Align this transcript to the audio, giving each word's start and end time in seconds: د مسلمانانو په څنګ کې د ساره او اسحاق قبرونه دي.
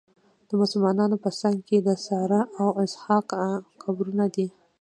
د 0.47 0.49
مسلمانانو 0.61 1.15
په 1.23 1.29
څنګ 1.39 1.57
کې 1.67 1.77
د 1.87 1.89
ساره 2.05 2.41
او 2.61 2.67
اسحاق 2.83 3.27
قبرونه 3.81 4.25
دي. 4.35 4.47